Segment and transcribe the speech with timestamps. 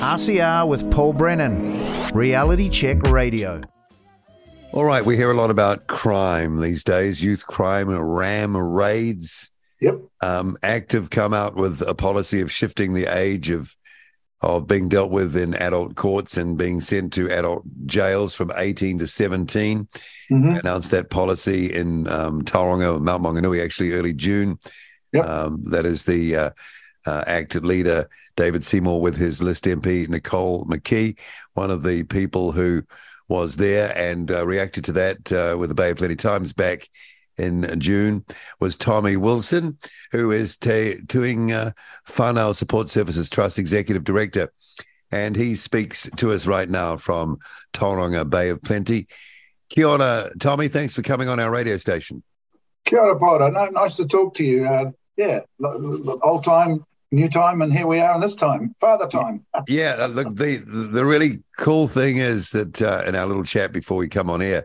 [0.00, 1.78] RCR with Paul Brennan,
[2.14, 3.60] Reality Check Radio.
[4.72, 9.50] All right, we hear a lot about crime these days, youth crime, ram raids.
[9.82, 10.00] Yep.
[10.22, 13.76] Um, Active come out with a policy of shifting the age of
[14.40, 19.00] of being dealt with in adult courts and being sent to adult jails from 18
[19.00, 19.86] to 17.
[20.30, 20.56] Mm-hmm.
[20.56, 24.58] Announced that policy in um, Tauranga, Mount Maunganui, actually early June.
[25.12, 25.26] Yep.
[25.26, 26.50] Um, that is the uh,
[27.06, 31.18] uh, acted leader, David Seymour, with his list MP, Nicole McKee,
[31.54, 32.82] one of the people who
[33.28, 36.88] was there and uh, reacted to that uh, with the Bay of Plenty Times back
[37.38, 38.24] in June
[38.58, 39.78] was Tommy Wilson,
[40.12, 41.72] who is t- doing uh,
[42.08, 44.52] Whanau Support Services Trust Executive Director.
[45.12, 47.38] And he speaks to us right now from
[47.72, 49.08] Tauranga Bay of Plenty.
[49.70, 50.68] Kia ora, Tommy.
[50.68, 52.22] Thanks for coming on our radio station.
[52.84, 53.50] Kia ora.
[53.50, 54.66] No, nice to talk to you.
[54.66, 55.40] Uh, yeah,
[56.22, 59.44] old time, new time, and here we are in this time, father time.
[59.68, 63.72] yeah, uh, look, the the really cool thing is that uh, in our little chat
[63.72, 64.64] before we come on air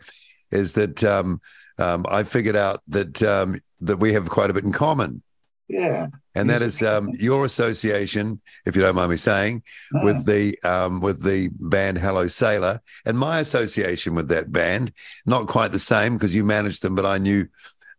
[0.52, 1.42] is that um,
[1.78, 5.22] um, I figured out that um, that we have quite a bit in common.
[5.68, 10.06] Yeah, and that is um, your association, if you don't mind me saying, no.
[10.06, 14.94] with the um, with the band Hello Sailor, and my association with that band.
[15.26, 17.48] Not quite the same because you managed them, but I knew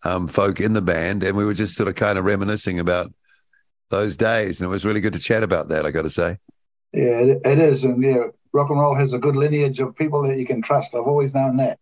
[0.04, 3.12] um, folk in the band, and we were just sort of kind of reminiscing about
[3.88, 5.86] those days, and it was really good to chat about that.
[5.86, 6.38] I got to say.
[6.92, 10.22] Yeah, it, it is, and yeah, rock and roll has a good lineage of people
[10.22, 10.94] that you can trust.
[10.94, 11.78] I've always known that.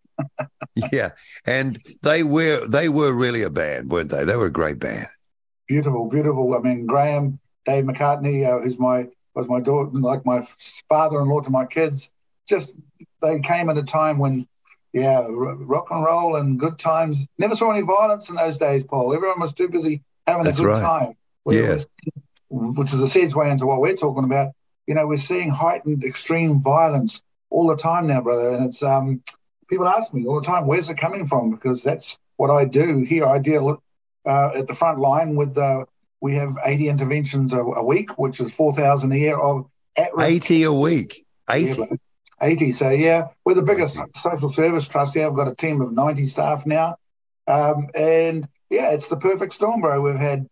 [0.91, 1.11] yeah,
[1.45, 4.23] and they were they were really a band, weren't they?
[4.23, 5.07] They were a great band.
[5.67, 6.53] Beautiful, beautiful.
[6.53, 10.47] I mean, Graham, Dave McArtney, uh, who's my was my daughter, like my
[10.89, 12.11] father-in-law to my kids.
[12.47, 12.73] Just
[13.21, 14.47] they came at a time when,
[14.93, 17.27] yeah, rock and roll and good times.
[17.37, 19.13] Never saw any violence in those days, Paul.
[19.13, 20.81] Everyone was too busy having That's a good right.
[20.81, 21.15] time.
[21.49, 21.79] Yeah.
[22.49, 24.53] Which is a segue into what we're talking about.
[24.87, 28.51] You know, we're seeing heightened extreme violence all the time now, brother.
[28.51, 29.21] And it's um,
[29.67, 31.51] people ask me all the time, where's it coming from?
[31.51, 33.25] Because that's what I do here.
[33.25, 33.81] I deal
[34.25, 35.85] uh, at the front line with uh,
[36.21, 40.49] we have 80 interventions a, a week, which is 4,000 a year of at risk.
[40.49, 41.25] 80 a week.
[41.49, 41.79] 80.
[41.79, 41.85] Yeah,
[42.41, 42.71] 80.
[42.71, 45.27] So, yeah, we're the biggest social service trust here.
[45.27, 46.95] I've got a team of 90 staff now.
[47.47, 50.01] Um, and yeah, it's the perfect storm, bro.
[50.01, 50.49] We've had,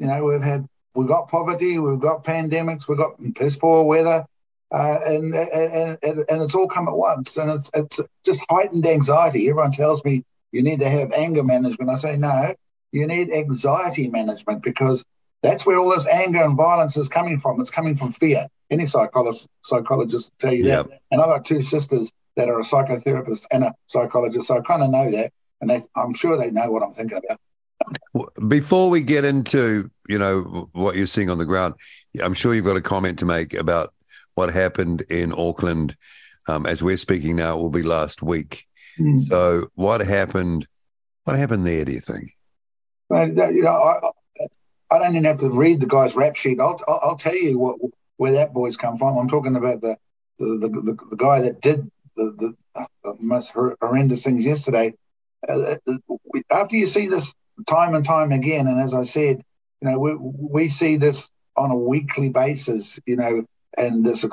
[0.00, 4.24] you know, we've had, we've got poverty, we've got pandemics, we've got piss poor weather,
[4.72, 8.86] uh, and, and and and it's all come at once, and it's it's just heightened
[8.86, 9.48] anxiety.
[9.50, 11.90] Everyone tells me you need to have anger management.
[11.90, 12.54] I say no,
[12.92, 15.04] you need anxiety management because
[15.42, 17.60] that's where all this anger and violence is coming from.
[17.60, 18.48] It's coming from fear.
[18.70, 20.88] Any psychologist psychologist will tell you Yep.
[20.88, 21.00] that.
[21.10, 24.82] And I've got two sisters that are a psychotherapist and a psychologist, so I kind
[24.82, 27.38] of know that, and they, I'm sure they know what I'm thinking about.
[28.48, 31.74] Before we get into you know what you're seeing on the ground,
[32.22, 33.94] I'm sure you've got a comment to make about
[34.34, 35.96] what happened in Auckland.
[36.48, 38.66] Um, as we're speaking now, it will be last week.
[38.98, 39.20] Mm.
[39.20, 40.66] So, what happened?
[41.24, 41.84] What happened there?
[41.84, 42.36] Do you think?
[43.08, 44.10] Well, you know, I,
[44.90, 46.60] I don't even have to read the guy's rap sheet.
[46.60, 47.76] I'll, I'll, tell you what
[48.16, 49.16] where that boy's come from.
[49.16, 49.96] I'm talking about the
[50.38, 54.94] the, the, the, guy that did the, the, the most hor- horrendous things yesterday.
[55.46, 55.96] Uh, uh,
[56.50, 57.34] after you see this
[57.66, 59.42] time and time again, and as I said,
[59.80, 63.44] you know, we, we see this on a weekly basis, you know,
[63.76, 64.24] and this.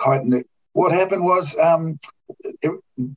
[0.74, 2.00] What happened was um,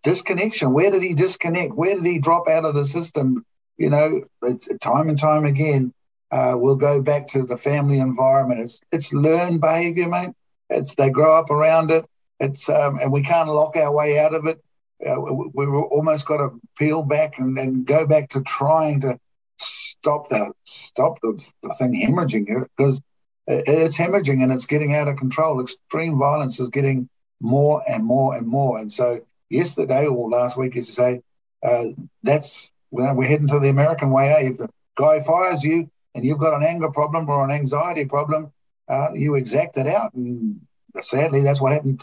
[0.03, 0.72] disconnection.
[0.72, 1.75] Where did he disconnect?
[1.75, 3.44] Where did he drop out of the system?
[3.76, 5.93] You know, it's time and time again.
[6.31, 8.60] Uh, we'll go back to the family environment.
[8.60, 10.31] It's it's learned behaviour, mate.
[10.69, 12.04] It's they grow up around it.
[12.38, 14.62] It's um, and we can't lock our way out of it.
[15.04, 19.19] Uh, we, we've almost got to peel back and, and go back to trying to
[19.60, 23.00] stop that, stop the, the thing hemorrhaging because
[23.47, 25.60] it, it's hemorrhaging and it's getting out of control.
[25.60, 27.09] Extreme violence is getting
[27.41, 28.78] more and more and more.
[28.78, 31.22] And so yesterday or last week, as you say,
[31.62, 31.87] uh,
[32.22, 34.32] that's well, we're heading to the American way.
[34.32, 34.50] Eh?
[34.50, 38.53] If the guy fires you and you've got an anger problem or an anxiety problem,
[38.88, 40.15] uh, you exact it out.
[40.15, 40.60] And
[41.03, 42.03] sadly, that's what happened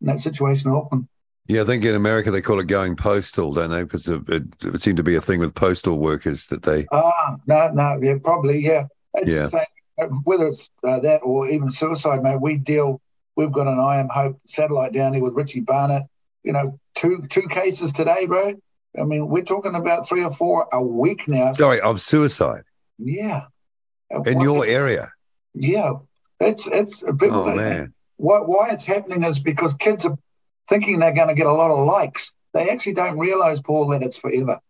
[0.00, 1.08] in that situation in Auckland.
[1.50, 3.82] Yeah, I think in America they call it going postal, don't they?
[3.82, 6.86] Because it, it, seemed to be a thing with postal workers that they.
[6.92, 8.84] Ah, no, no, yeah, probably, yeah.
[9.14, 9.42] It's Yeah.
[9.44, 9.64] the same,
[10.00, 12.40] uh, whether it's uh, that or even suicide, mate.
[12.40, 13.00] We deal.
[13.34, 16.06] We've got an I Am Hope satellite down here with Richie Barnett.
[16.44, 18.54] You know, two two cases today, bro.
[18.98, 21.52] I mean, we're talking about three or four a week now.
[21.52, 22.62] Sorry, of suicide
[23.00, 23.44] yeah.
[24.26, 25.12] In your area.
[25.54, 25.94] Yeah,
[26.38, 27.30] it's it's a bit.
[27.32, 30.16] Oh man, Why, why it's happening is because kids are
[30.70, 32.32] thinking they're going to get a lot of likes.
[32.54, 34.60] They actually don't realize, Paul, that it's forever.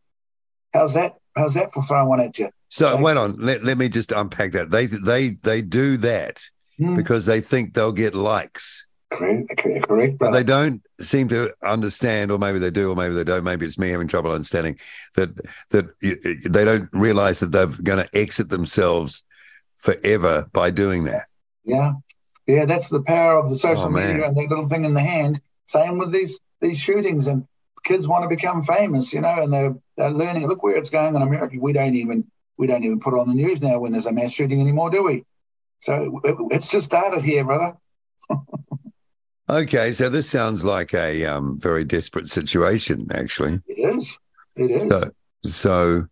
[0.75, 1.15] How's that?
[1.37, 2.51] How's that for throwing one at you?
[2.69, 3.37] So Like- wait on.
[3.37, 4.71] Let, let me just unpack that.
[4.71, 6.43] They they they do that
[6.79, 6.97] Hmm.
[6.97, 8.87] because they think they'll get likes.
[9.13, 9.57] Correct,
[9.89, 13.43] correct, But they don't seem to understand, or maybe they do, or maybe they don't.
[13.43, 14.79] Maybe it's me having trouble understanding
[15.17, 15.31] that
[15.71, 19.25] that they don't realize that they're going to exit themselves
[19.79, 21.27] forever by doing that.
[21.65, 21.95] Yeah,
[22.47, 25.01] yeah, that's the power of the social oh, media and that little thing in the
[25.01, 25.41] hand.
[25.71, 27.47] Same with these these shootings, and
[27.85, 30.49] kids want to become famous, you know, and they're they're learning.
[30.49, 31.57] Look where it's going in America.
[31.61, 32.29] We don't even
[32.59, 35.05] we don't even put on the news now when there's a mass shooting anymore, do
[35.05, 35.25] we?
[35.79, 37.77] So it, it's just started here, brother.
[39.49, 43.61] Okay, so this sounds like a um, very desperate situation, actually.
[43.67, 44.17] It is.
[44.55, 44.89] It is.
[44.89, 45.11] So,
[45.43, 46.07] so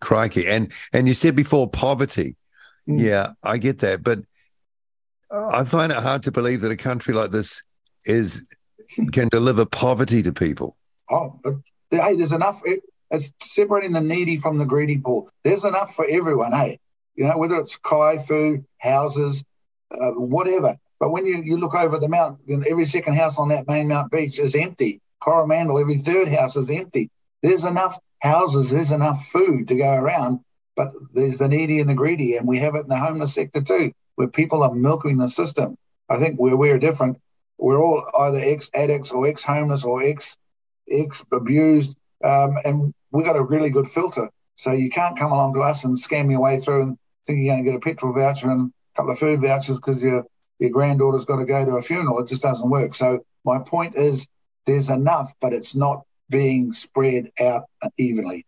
[0.00, 2.36] crikey, and and you said before poverty.
[2.88, 3.00] Mm.
[3.00, 4.20] Yeah, I get that, but
[5.28, 7.64] I find it hard to believe that a country like this
[8.04, 8.48] is
[9.06, 10.76] can deliver poverty to people.
[11.10, 11.40] Oh,
[11.90, 12.62] hey, there's enough.
[13.10, 15.30] It's separating the needy from the greedy poor.
[15.44, 16.80] There's enough for everyone, hey.
[17.14, 19.44] You know, whether it's kai food, houses,
[19.90, 20.76] uh, whatever.
[21.00, 24.10] But when you, you look over the mount, every second house on that main Mount
[24.10, 25.00] Beach is empty.
[25.20, 27.10] Coromandel, every third house is empty.
[27.42, 30.40] There's enough houses, there's enough food to go around,
[30.76, 33.62] but there's the needy and the greedy, and we have it in the homeless sector
[33.62, 35.76] too, where people are milking the system.
[36.08, 37.20] I think where we're different,
[37.58, 40.36] we're all either ex addicts or ex homeless or ex
[40.90, 41.94] ex abused,
[42.24, 44.30] um, and we've got a really good filter.
[44.54, 47.54] So you can't come along to us and scam your way through and think you're
[47.54, 50.24] going to get a petrol voucher and a couple of food vouchers because you're
[50.58, 52.18] your granddaughter's got to go to a funeral.
[52.18, 52.94] It just doesn't work.
[52.94, 54.26] So my point is
[54.66, 57.64] there's enough, but it's not being spread out
[57.96, 58.44] evenly.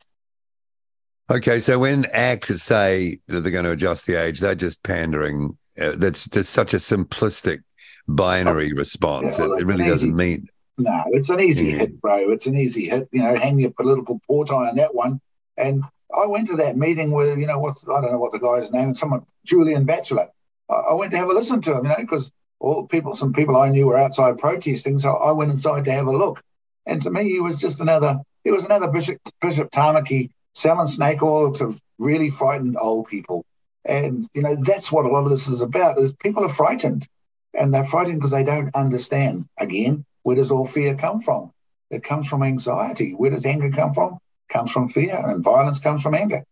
[1.31, 5.57] Okay, so when actors say that they're going to adjust the age, they're just pandering.
[5.81, 7.61] Uh, that's just such a simplistic
[8.09, 9.39] binary response.
[9.39, 10.49] Yeah, well, it, it really doesn't mean.
[10.79, 11.79] No, it's an easy yeah.
[11.79, 12.31] hit, bro.
[12.31, 13.09] It's an easy hit.
[13.13, 15.21] You know, hang your political port on that one.
[15.57, 15.85] And
[16.17, 18.73] I went to that meeting with, you know, what's I don't know what the guy's
[18.73, 20.29] name, someone Julian Batchelor.
[20.69, 22.31] I went to have a listen to him, you know, because
[22.61, 26.07] all people, some people I knew were outside protesting, so I went inside to have
[26.07, 26.43] a look.
[26.87, 31.23] And to me, he was just another, he was another Bishop Bishop Tamaki selling snake
[31.23, 33.45] oil to really frightened old people.
[33.85, 35.99] And you know, that's what a lot of this is about.
[35.99, 37.07] Is people are frightened,
[37.55, 39.47] and they're frightened because they don't understand.
[39.59, 41.53] Again, where does all fear come from?
[41.91, 43.13] It comes from anxiety.
[43.13, 44.15] Where does anger come from?
[44.15, 46.45] It comes from fear, and violence comes from anger.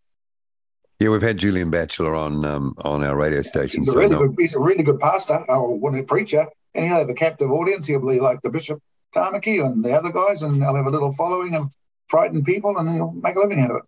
[0.98, 3.84] Yeah, we've had Julian Batchelor on um, on our radio station.
[3.84, 7.08] He's a, really good, he's a really good pastor or a preacher, and he'll have
[7.08, 7.86] a captive audience.
[7.86, 8.82] He'll be like the Bishop
[9.14, 11.72] Tamaki and the other guys, and they'll have a little following of
[12.08, 13.82] frightened people, and he'll make a living out of it.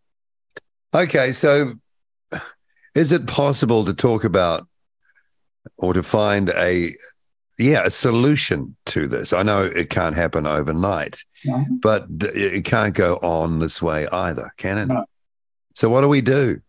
[0.94, 1.74] Okay, so
[2.94, 4.68] is it possible to talk about
[5.76, 6.94] or to find a
[7.58, 9.32] yeah a solution to this?
[9.32, 11.64] I know it can't happen overnight, no.
[11.82, 14.86] but it can't go on this way either, can it?
[14.86, 15.04] No.
[15.74, 16.60] So what do we do?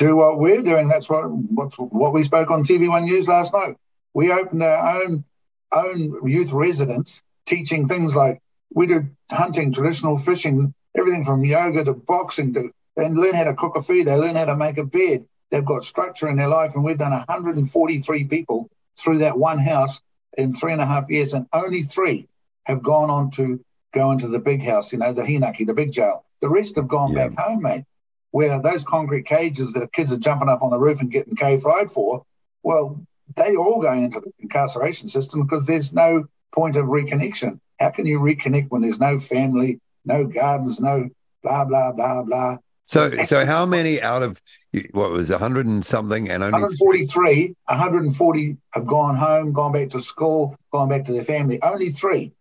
[0.00, 0.88] do what we're doing.
[0.88, 3.76] That's what what, what we spoke on TV1 News last night.
[4.14, 5.24] We opened our own
[5.72, 8.40] own youth residence, teaching things like
[8.72, 13.54] we do hunting, traditional fishing, everything from yoga to boxing to and learn how to
[13.54, 14.06] cook a food.
[14.06, 15.26] They learn how to make a bed.
[15.50, 20.00] They've got structure in their life, and we've done 143 people through that one house
[20.36, 22.28] in three and a half years, and only three
[22.64, 25.92] have gone on to go into the big house, you know, the Hinaki, the big
[25.92, 26.24] jail.
[26.40, 27.28] The rest have gone yeah.
[27.28, 27.84] back home, mate
[28.30, 31.58] where those concrete cages that kids are jumping up on the roof and getting K
[31.58, 32.24] fried for,
[32.62, 33.00] well,
[33.36, 37.60] they all going into the incarceration system because there's no point of reconnection.
[37.78, 41.08] How can you reconnect when there's no family, no gardens, no
[41.42, 42.58] blah blah blah blah?
[42.90, 44.42] So, so how many out of
[44.90, 49.90] what was a hundred and something, and only 143, 140 have gone home, gone back
[49.90, 51.62] to school, gone back to their family.
[51.62, 52.32] Only three,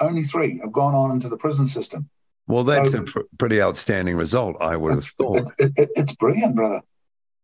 [0.00, 2.08] only three have gone on into the prison system.
[2.46, 5.52] Well, that's so, a pr- pretty outstanding result, I would have thought.
[5.58, 6.80] It, it, it's brilliant, brother.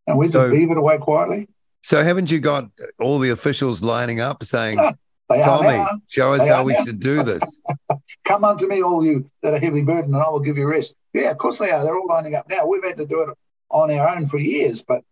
[0.06, 1.48] And we so, just leave it away quietly.
[1.82, 2.70] So, haven't you got
[3.00, 4.78] all the officials lining up saying,
[5.32, 6.84] Tommy, show us they how we now.
[6.84, 7.42] should do this?
[8.30, 10.94] Come unto me, all you that are heavy burdened, and I will give you rest.
[11.12, 11.82] Yeah, of course they are.
[11.82, 12.66] They're all lining up now.
[12.66, 13.36] We've had to do it
[13.70, 15.02] on our own for years, but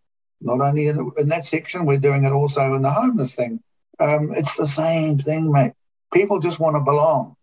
[0.41, 3.61] not only in, the, in that section, we're doing it also in the homeless thing.
[3.99, 5.73] Um, it's the same thing, mate.
[6.13, 7.35] People just want to belong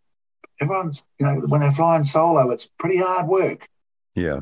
[0.61, 3.66] everyone's, you know, when they're flying solo, it's pretty hard work.
[4.14, 4.40] Yeah.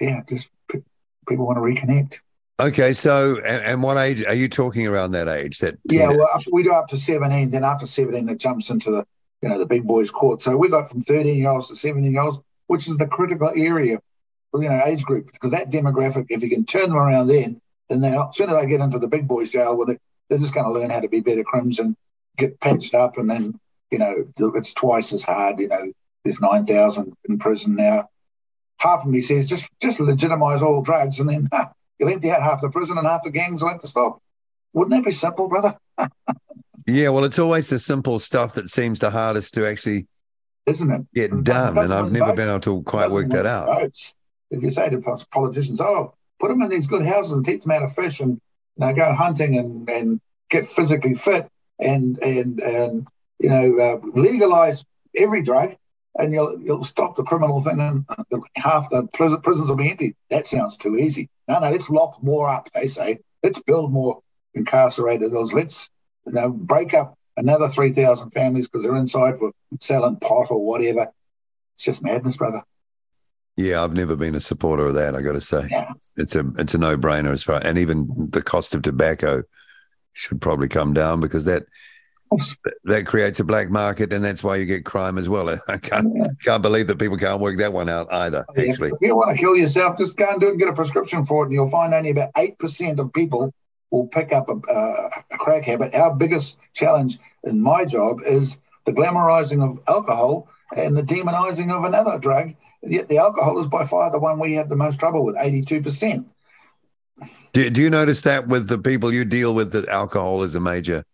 [0.00, 0.82] Yeah, just p-
[1.28, 2.18] people want to reconnect.
[2.60, 5.58] Okay, so and, and, what age are you talking around that age?
[5.60, 7.50] That yeah, well, we do up to seventeen.
[7.50, 9.06] Then after seventeen, it jumps into the
[9.42, 10.42] you know the big boys' court.
[10.42, 13.48] So we got from thirteen year olds to seventeen year olds, which is the critical
[13.48, 14.00] area,
[14.54, 18.00] you know, age group because that demographic, if you can turn them around, then then
[18.00, 20.54] they as soon as they get into the big boys' jail, well, they, they're just
[20.54, 21.96] going to learn how to be better crims and
[22.38, 23.58] get patched up, and then
[23.92, 25.60] you know, it's twice as hard.
[25.60, 25.92] You know,
[26.24, 28.08] there's 9,000 in prison now.
[28.78, 31.48] Half of me says just just legitimise all drugs and then
[31.98, 34.20] you'll empty out half the prison and half the gangs will have to stop.
[34.72, 35.76] Wouldn't that be simple, brother?
[36.86, 40.06] Yeah, well, it's always the simple stuff that seems the hardest to actually
[40.66, 41.06] isn't it?
[41.14, 42.36] get done, and I've never votes.
[42.36, 43.66] been able to quite work that out.
[43.66, 44.14] votes.
[44.50, 47.72] If you say to politicians, "Oh, put them in these good houses and teach them
[47.72, 48.40] how to fish and
[48.76, 50.20] you know, go hunting and, and
[50.50, 51.48] get physically fit
[51.78, 53.06] and and and
[53.38, 54.84] you know uh, legalize
[55.16, 55.76] every drug,
[56.18, 58.04] and you'll you'll stop the criminal thing and
[58.56, 61.28] half the prison, prisons will be empty." That sounds too easy.
[61.48, 62.70] No, no, let's lock more up.
[62.72, 64.20] They say, let's build more
[64.54, 65.32] incarcerated.
[65.32, 65.88] Those let's
[66.26, 70.64] you know break up another three thousand families because they're inside for selling pot or
[70.64, 71.08] whatever.
[71.74, 72.62] It's just madness, brother.
[73.56, 75.14] Yeah, I've never been a supporter of that.
[75.14, 75.92] I got to say, Yeah.
[76.16, 79.42] it's a it's a no brainer as far, and even the cost of tobacco
[80.14, 81.64] should probably come down because that
[82.84, 85.48] that creates a black market, and that's why you get crime as well.
[85.68, 86.08] I can't
[86.42, 88.46] can't believe that people can't work that one out either.
[88.56, 90.72] Actually, If you want to kill yourself, just go and do it and get a
[90.72, 93.52] prescription for it, and you'll find only about 8% of people
[93.92, 95.94] will pick up a, a, a crack habit.
[95.94, 101.84] Our biggest challenge in my job is the glamorizing of alcohol and the demonizing of
[101.84, 102.54] another drug.
[102.82, 106.24] Yet the alcohol is by far the one we have the most trouble with, 82%.
[107.52, 110.60] do, do you notice that with the people you deal with that alcohol is a
[110.60, 111.04] major?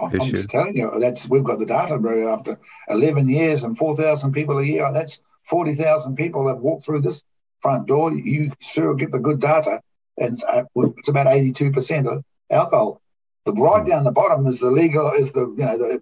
[0.00, 0.36] I'm Issue.
[0.36, 2.32] just telling you, that's we've got the data, bro.
[2.32, 7.24] After 11 years and 4,000 people a year, that's 40,000 people that walk through this
[7.58, 8.12] front door.
[8.12, 9.82] You sure get the good data,
[10.18, 10.64] it's, uh,
[10.98, 13.00] it's about 82% of alcohol.
[13.44, 13.88] The right Hmm.
[13.88, 16.00] down the bottom is the legal, is the you know the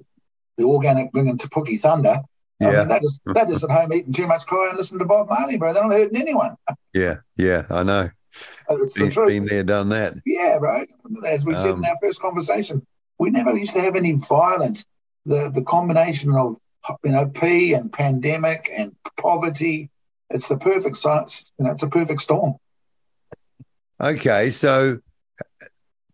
[0.59, 2.21] the organic thing into Pookie Thunder.
[2.63, 2.79] I Yeah.
[2.79, 5.29] mean, that is that is at home eating too much kai and listening to Bob
[5.29, 5.73] Marley, bro.
[5.73, 6.57] They're not hurting anyone.
[6.95, 8.09] Yeah, yeah, I know.
[8.69, 9.29] It's the Been, truth.
[9.29, 10.15] been there, done that.
[10.25, 10.89] Yeah, right.
[11.27, 12.87] As we said Um, in our first conversation,
[13.19, 14.85] we never used to have any violence.
[15.27, 16.57] The the combination of
[17.05, 19.91] you know P and pandemic and poverty,
[20.31, 21.53] it's the perfect science.
[21.59, 22.55] You know, it's a perfect storm.
[24.03, 24.99] Okay, so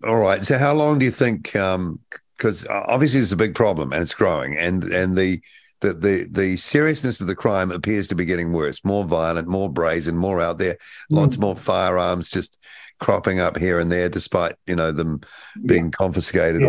[0.05, 0.45] all right.
[0.45, 1.53] So how long do you think?
[1.53, 5.41] Because obviously it's a big problem and it's growing, and and the
[5.81, 9.71] the the the seriousness of the crime appears to be getting worse, more violent, more
[9.71, 10.77] brazen, more out there.
[11.11, 12.59] Lots more firearms just
[13.01, 15.21] cropping up here and there, despite you know them
[15.67, 16.69] being confiscated Yeah.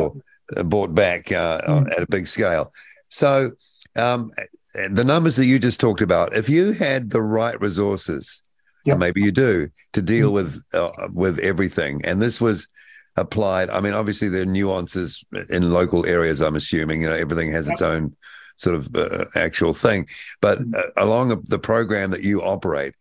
[0.56, 1.92] or bought back uh, Mm.
[1.92, 2.72] at a big scale.
[3.10, 3.52] So
[3.96, 4.32] um,
[4.74, 8.43] the numbers that you just talked about, if you had the right resources,
[8.86, 10.34] And maybe you do, to deal Mm.
[10.34, 12.68] with uh, with everything, and this was
[13.16, 13.70] applied.
[13.70, 16.42] I mean, obviously there are nuances in local areas.
[16.42, 18.16] I'm assuming you know everything has its own
[18.58, 20.08] sort of uh, actual thing,
[20.42, 20.76] but Mm.
[20.76, 22.94] uh, along the program that you operate,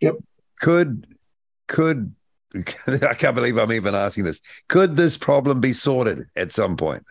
[0.00, 0.16] Yep.
[0.60, 1.06] could
[1.68, 2.14] could
[2.86, 4.40] I can't believe I'm even asking this.
[4.68, 7.04] Could this problem be sorted at some point?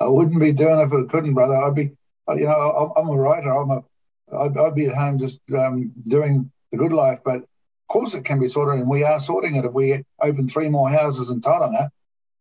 [0.00, 1.56] I wouldn't be doing it if it couldn't, brother.
[1.56, 1.90] I'd be,
[2.28, 3.50] you know, I'm I'm a writer.
[3.50, 3.82] I'm a,
[4.32, 7.18] I'd, I'd be at home just um, doing the good life.
[7.24, 7.44] But
[7.88, 9.64] course, it can be sorted, and we are sorting it.
[9.64, 11.90] If we open three more houses in Tauranga,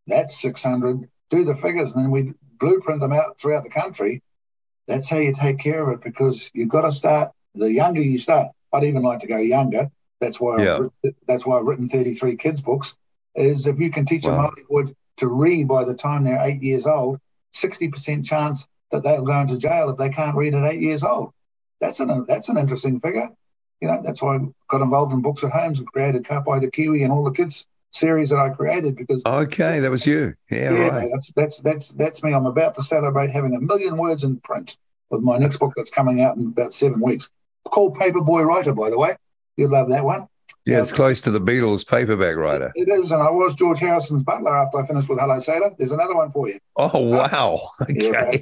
[0.07, 1.09] that's 600.
[1.29, 4.21] Do the figures, and then we blueprint them out throughout the country.
[4.87, 7.31] That's how you take care of it because you've got to start.
[7.55, 9.89] The younger you start, I'd even like to go younger.
[10.19, 10.87] That's why Yeah.
[11.03, 12.95] I've, that's why I've written 33 kids books.
[13.33, 14.51] Is if you can teach them Wow.
[14.51, 17.19] Hollywood to read by the time they're eight years old,
[17.53, 21.31] 60% chance that they'll go into jail if they can't read at eight years old.
[21.81, 23.29] That's an that's an interesting figure.
[23.81, 24.39] You know, that's why I
[24.69, 27.65] got involved in Books at Homes and created Cut the Kiwi and all the kids
[27.95, 30.35] series that I created because Okay, that was you.
[30.51, 31.09] Yeah, yeah, right.
[31.11, 32.33] that's that's that's that's me.
[32.33, 34.77] I'm about to celebrate having a million words in print
[35.09, 37.29] with my next book that's coming out in about seven weeks.
[37.65, 39.17] Called Paperboy Writer, by the way.
[39.57, 40.27] You'd love that one.
[40.65, 42.71] Yeah, it's um, close to the Beatles paperback writer.
[42.75, 45.71] It is, and I was George Harrison's butler after I finished with Hello Sailor.
[45.77, 46.59] There's another one for you.
[46.75, 47.69] Oh wow.
[47.81, 48.11] Okay.
[48.11, 48.37] Yeah,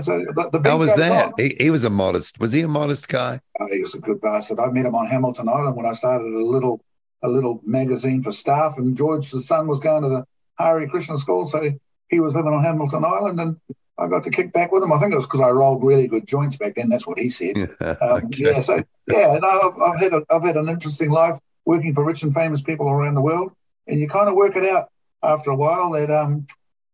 [0.00, 1.34] so the, the How was that?
[1.38, 2.40] He, he was a modest.
[2.40, 3.40] Was he a modest guy?
[3.60, 4.58] Oh, he was a good bastard.
[4.58, 6.80] I met him on Hamilton Island when I started a little
[7.22, 10.24] a little magazine for staff, and George's son was going to the
[10.58, 11.70] Hare Krishna school, so
[12.08, 13.56] he was living on Hamilton Island, and
[13.98, 14.92] I got to kick back with him.
[14.92, 16.88] I think it was because I rolled really good joints back then.
[16.88, 17.56] That's what he said.
[17.80, 18.44] Um, okay.
[18.44, 22.04] Yeah, so yeah, no, I've, I've had a, I've had an interesting life working for
[22.04, 23.52] rich and famous people around the world,
[23.86, 24.88] and you kind of work it out
[25.22, 26.46] after a while that um,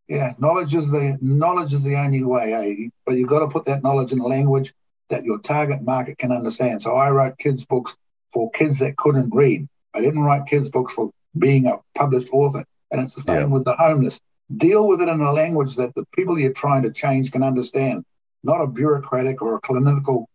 [0.08, 2.88] yeah, knowledge is the knowledge is the only way, eh?
[3.06, 4.74] But you've got to put that knowledge in a language
[5.10, 6.82] that your target market can understand.
[6.82, 7.96] So I wrote kids books
[8.32, 9.68] for kids that couldn't read.
[9.94, 13.44] I didn't write kids books for being a published author, and it's the same Yeah.
[13.46, 14.20] with the homeless.
[14.54, 18.04] Deal with it in a language that the people you're trying to change can understand,
[18.42, 20.28] not a bureaucratic or a clinical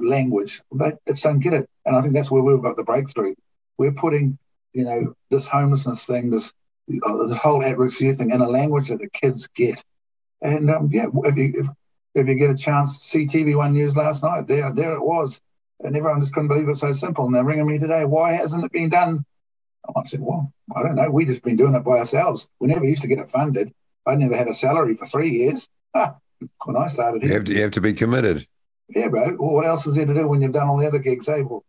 [0.00, 0.62] language.
[0.72, 3.34] But it's don't get it, and I think that's where we've got the breakthrough.
[3.78, 4.38] We're putting,
[4.72, 6.52] you know, this homelessness thing, this uh,
[6.88, 9.82] this whole at-risk youth thing in a language that the kids get.
[10.40, 11.66] And um, yeah, if you if,
[12.14, 15.02] if you get a chance to see TV One News last night, there there it
[15.02, 15.40] was,
[15.80, 17.26] and everyone just couldn't believe it's so simple.
[17.26, 19.24] And they're ringing me today, why hasn't it been done?
[19.96, 21.10] I said, well, I don't know.
[21.10, 22.46] We just been doing it by ourselves.
[22.60, 23.72] We never used to get it funded.
[24.06, 25.68] I never had a salary for three years.
[25.92, 28.46] when I started You have to, you have to be committed,
[28.88, 29.36] Yeah, bro.
[29.38, 31.40] Well, what else is there to do when you've done all the other gigs, eh?
[31.40, 31.64] Well,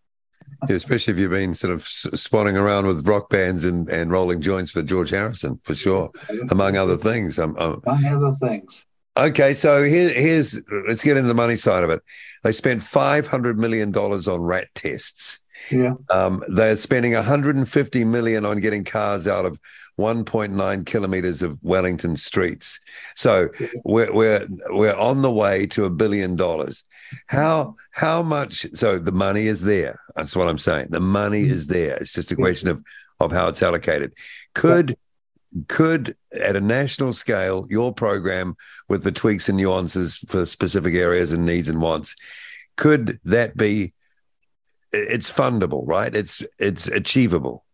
[0.67, 4.11] Yeah, especially if you've been sort of s- spawning around with rock bands and, and
[4.11, 6.11] rolling joints for George Harrison, for sure,
[6.51, 7.39] among other things.
[7.39, 8.83] Um, um, Among other things.
[9.17, 12.01] okay, so here, here's let's get into the money side of it.
[12.43, 15.39] They spent five hundred million dollars on rat tests.
[15.71, 15.93] Yeah.
[16.09, 19.59] Um, they're spending 150 million on getting cars out of
[19.99, 22.79] 1.9 kilometers of Wellington streets.
[23.15, 23.49] So
[23.83, 26.85] we're we're we're on the way to a billion dollars.
[27.27, 28.65] How how much?
[28.73, 29.99] So the money is there.
[30.15, 30.87] That's what I'm saying.
[30.89, 31.73] The money is mm-hmm.
[31.73, 31.97] there.
[31.97, 32.83] It's just a question of
[33.19, 34.13] of how it's allocated.
[34.55, 34.97] Could
[35.67, 38.55] could at a national scale your program
[38.87, 42.15] with the tweaks and nuances for specific areas and needs and wants
[42.77, 43.91] could that be
[44.91, 47.65] it's fundable right it's it's achievable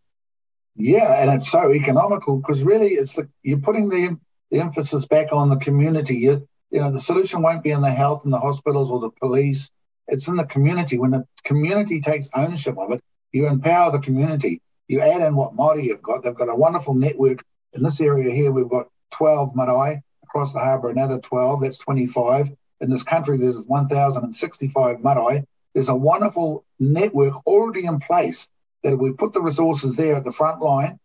[0.76, 4.18] Yeah, and it's so economical because really, it's the you're putting the
[4.50, 6.16] the emphasis back on the community.
[6.16, 9.10] You you know, the solution won't be in the health and the hospitals or the
[9.10, 9.70] police.
[10.08, 10.98] It's in the community.
[10.98, 13.02] When the community takes ownership of it,
[13.32, 14.60] you empower the community.
[14.86, 16.22] You add in what Māori have got.
[16.22, 17.42] They've got a wonderful network
[17.72, 18.52] in this area here.
[18.52, 21.62] We've got 12 marae across the harbour, another 12.
[21.62, 22.50] That's 25.
[22.82, 25.44] In this country, there's 1,065 marae.
[25.74, 28.48] There's a wonderful network already in place
[28.86, 31.00] that if we put the resources there at the front line,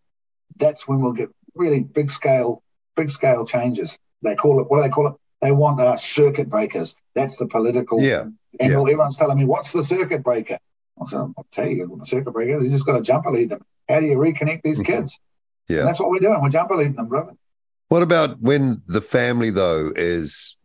[0.58, 2.62] that's when we'll get really big scale,
[2.96, 3.98] big scale changes.
[4.22, 5.14] They call it what do they call it?
[5.42, 6.96] They want uh, circuit breakers.
[7.16, 8.26] That's the political Yeah,
[8.60, 8.84] angle.
[8.88, 10.60] Everyone's telling me, what's the circuit breaker?
[11.02, 13.64] I said, I'll tell you, the circuit breaker, you just got to jumper lead them.
[13.90, 15.18] How do you reconnect these kids?
[15.68, 16.40] And yeah that's what we're doing.
[16.40, 17.34] We're jumper leading them, brother.
[17.88, 20.56] what about when the family though is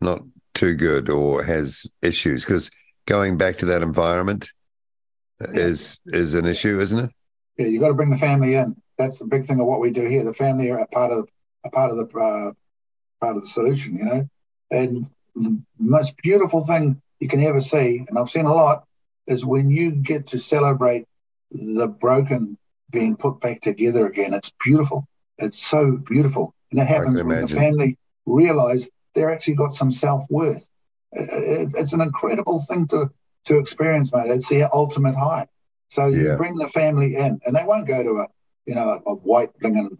[0.00, 0.20] not
[0.54, 2.70] too good or has issues because
[3.06, 4.52] going back to that environment
[5.40, 7.10] is is an issue isn't it
[7.56, 8.76] Yeah, you got to bring the family in.
[8.98, 10.24] That's the big thing of what we do here.
[10.24, 11.28] The family are a part of
[11.64, 12.52] a part of the uh,
[13.20, 14.28] part of the solution, you know.
[14.70, 18.84] And the most beautiful thing you can ever see, and I've seen a lot,
[19.26, 21.06] is when you get to celebrate
[21.50, 22.56] the broken
[22.90, 24.34] being put back together again.
[24.34, 25.06] It's beautiful.
[25.38, 30.24] It's so beautiful, and that happens when the family realize they're actually got some self
[30.30, 30.68] worth.
[31.12, 33.10] It's an incredible thing to
[33.46, 34.30] to experience, mate.
[34.30, 35.46] It's the ultimate high.
[35.88, 38.26] So you bring the family in, and they won't go to a
[38.66, 39.98] you know a, a white blinging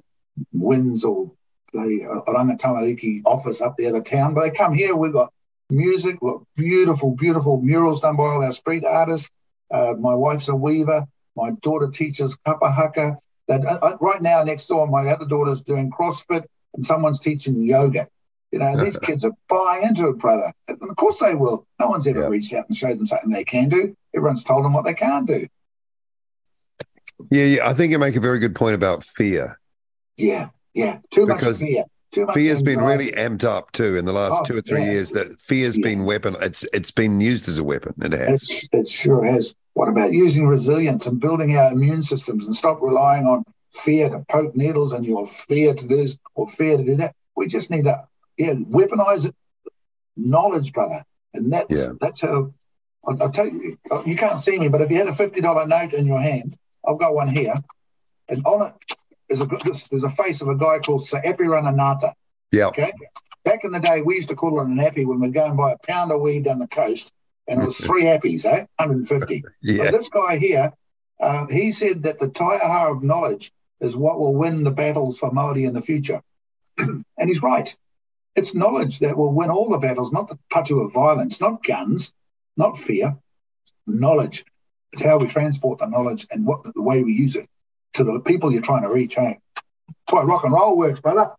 [0.55, 1.33] WINZ or
[1.73, 4.95] the Oranga Tamariki office up the other town, but they come here.
[4.95, 5.33] We've got
[5.71, 9.31] music, we've got beautiful, beautiful murals done by all our street artists.
[9.71, 11.07] Uh, my wife's a weaver.
[11.35, 13.19] My daughter teaches kapahaka.
[13.49, 17.63] That uh, uh, right now next door, my other daughter's doing CrossFit, and someone's teaching
[17.65, 18.09] yoga.
[18.57, 20.53] You know, these kids are buying into it, brother.
[20.69, 21.67] And of course they will.
[21.79, 22.29] No one's ever Yeah.
[22.29, 23.95] reached out and showed them something they can do.
[24.15, 25.47] Everyone's told them what they can't do.
[27.31, 29.59] yeah, yeah i think you make a very good point about fear
[30.19, 30.99] Yeah, yeah.
[31.11, 31.85] Too much Because fear.
[32.13, 34.85] Too much fear's been really amped up too in the last Oh, two or three
[34.85, 34.93] yeah.
[34.93, 35.85] years that fear's Yeah.
[35.89, 39.55] been weapon it's it's been used as a weapon it has It's, it sure has.
[39.75, 44.25] What about using resilience and building our immune systems and stop relying on fear to
[44.31, 47.15] poke needles and your fear to do this or fear to do that?
[47.35, 49.33] We just need to yeah, weaponize
[50.17, 51.05] knowledge, brother.
[51.35, 51.93] And that Yeah.
[52.01, 52.53] that's how
[53.07, 53.79] I'll, I'll tell you.
[54.05, 56.57] You can't see me, but if you had a fifty dollar note in your hand,
[56.87, 57.55] I've got one here,
[58.29, 58.97] and on it
[59.29, 59.47] is a
[59.91, 62.13] there's a face of a guy called Sir Apirana Ngata.
[62.53, 62.93] yeah Okay.
[63.45, 65.73] Back in the day, we used to call it an appy when we're going by
[65.73, 67.13] a pound of weed down the coast,
[67.47, 68.65] and it was three appies, eh?
[68.77, 69.45] 150.
[69.63, 70.73] yeah But this guy here,
[71.21, 75.31] uh, he said that the taiaha of knowledge is what will win the battles for
[75.31, 76.23] Māori in the future.
[76.79, 77.77] and he's right.
[78.37, 82.13] It's knowledge that will win all the battles, not the patu of violence, not guns,
[82.57, 83.17] not fear.
[83.87, 84.45] Knowledge.
[84.93, 87.49] It's how we transport the knowledge and what the way we use it
[87.95, 89.15] to the people you're trying to reach.
[89.15, 89.39] Hey?
[89.57, 91.33] That's why rock and roll works, brother.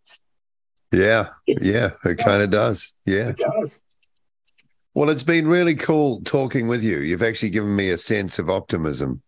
[0.92, 3.72] yeah yeah it kind of does yeah It
[4.94, 8.50] well it's been really cool talking with you you've actually given me a sense of
[8.50, 9.22] optimism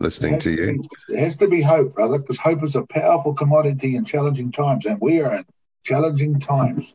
[0.00, 3.94] listening to you There has to be hope, brother, because hope is a powerful commodity
[3.96, 5.44] in challenging times, and we are in
[5.84, 6.94] challenging times.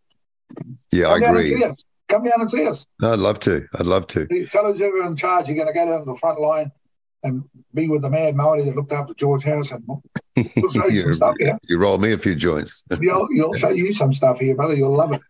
[0.92, 1.72] Yeah i Come see agree.
[2.10, 2.86] Come down and see us.
[3.02, 5.68] No, i'd love to i'd love to The fellows who are in charge you're going
[5.68, 6.72] to go down to the front line
[7.24, 9.84] and be with the mad Maori that looked after George Harrison.
[9.88, 10.02] We'll
[10.72, 11.58] show you some stuff here.
[11.70, 14.74] you roll me a few joints You'll, you'll show you some stuff here, brother.
[14.74, 15.22] You'll love it.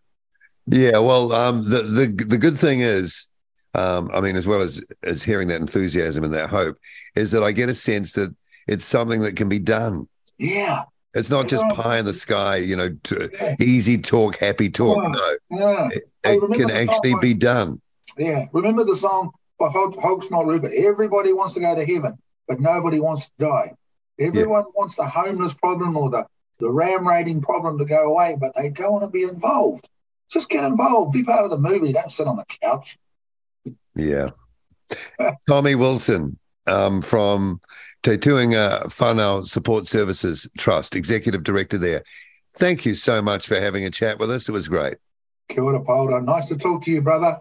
[0.66, 3.26] Yeah, well, um, the the the good thing is,
[3.74, 6.78] um, I mean, as well as as hearing that enthusiasm and that hope,
[7.16, 8.34] is that I get a sense that
[8.68, 10.08] it's something that can be done.
[10.38, 10.84] Yeah.
[11.14, 15.02] It's not just pie in the sky, you know, to, easy talk, happy talk.
[15.02, 15.08] Yeah.
[15.50, 15.88] No, Yeah.
[15.92, 17.80] it, it can actually be done.
[18.16, 18.46] Yeah.
[18.52, 20.72] Remember the song by Hogsnort Rupert?
[20.72, 22.16] Everybody wants to go to heaven,
[22.48, 23.72] but nobody wants to die.
[24.18, 26.26] Everyone wants the homeless problem or the,
[26.60, 29.86] the ram raiding problem to go away, but they don't want to be involved.
[30.30, 31.92] just get involved, be part of the movie.
[31.92, 32.98] Don't sit on the couch.
[33.94, 34.28] Yeah.
[35.48, 37.60] Tommy Wilson um, from
[38.02, 42.02] Te Tuinga Whanau Support Services Trust, Executive Director there.
[42.54, 44.48] Thank you so much for having a chat with us.
[44.48, 44.96] It was great.
[45.48, 46.18] Kia ora, Paolo.
[46.20, 47.40] Nice to talk to you, brother.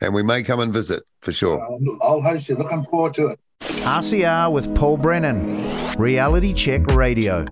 [0.00, 1.60] And we may come and visit for sure.
[1.60, 2.56] Uh, I'll host you.
[2.56, 3.40] Looking forward to it.
[3.60, 7.46] RCR with Paul Brennan, Reality Check Radio.